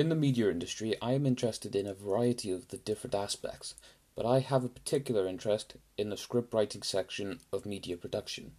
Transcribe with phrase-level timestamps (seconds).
[0.00, 3.74] In the media industry, I am interested in a variety of the different aspects,
[4.16, 8.52] but I have a particular interest in the script writing section of media production.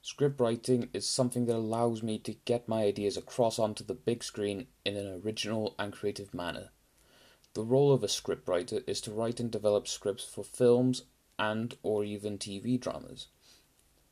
[0.00, 4.24] Script writing is something that allows me to get my ideas across onto the big
[4.24, 6.70] screen in an original and creative manner.
[7.52, 11.02] The role of a scriptwriter is to write and develop scripts for films
[11.38, 13.26] and or even TV dramas.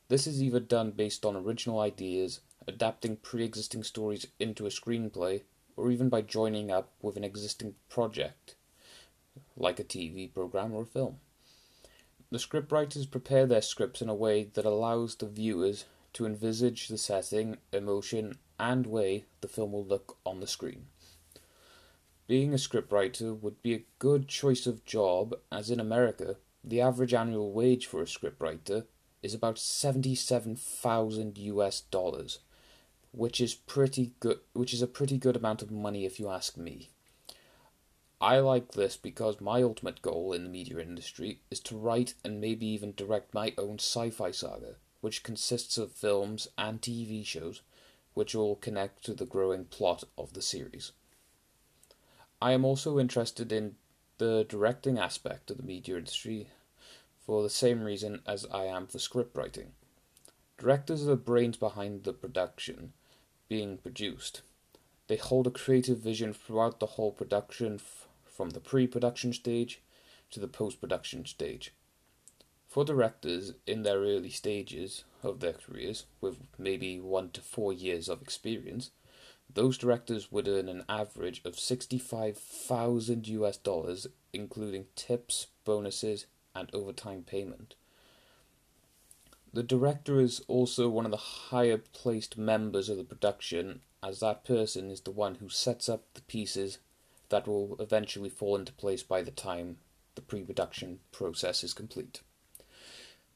[0.09, 5.45] This is either done based on original ideas, adapting pre-existing stories into a screenplay,
[5.79, 8.57] or even by joining up with an existing project,
[9.57, 11.19] like a TV program or a film.
[12.31, 16.99] The scriptwriters prepare their scripts in a way that allows the viewers to envisage the
[16.99, 20.87] setting, emotion, and way the film will look on the screen.
[22.27, 27.15] Being a scriptwriter would be a good choice of job, as in America, the average
[27.15, 28.85] annual wage for a scriptwriter
[29.23, 32.41] is about 77,000 US dollars,
[33.13, 36.57] which is pretty good which is a pretty good amount of money if you ask
[36.57, 36.91] me.
[38.21, 42.41] I like this because my ultimate goal in the media industry is to write and
[42.41, 47.63] maybe even direct my own sci-fi saga, which consists of films and TV shows
[48.15, 50.91] which all connect to the growing plot of the series.
[52.43, 53.77] I am also interested in
[54.19, 56.49] the directing aspect of the media industry
[57.25, 59.73] for the same reason as I am for script writing.
[60.59, 62.93] Directors are the brains behind the production
[63.49, 64.43] being produced.
[65.07, 69.81] They hold a creative vision throughout the whole production, f- from the pre production stage
[70.31, 71.73] to the post production stage.
[72.67, 78.09] For directors in their early stages of their careers, with maybe one to four years
[78.09, 78.91] of experience,
[79.49, 87.23] those directors would earn an average of 65,000 US dollars, including tips, bonuses, and overtime
[87.23, 87.77] payment.
[89.59, 94.45] The director is also one of the higher placed members of the production, as that
[94.45, 96.79] person is the one who sets up the pieces
[97.31, 99.79] that will eventually fall into place by the time
[100.15, 102.21] the pre production process is complete.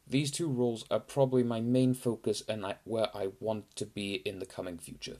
[0.07, 4.39] These two roles are probably my main focus and where I want to be in
[4.39, 5.17] the coming future.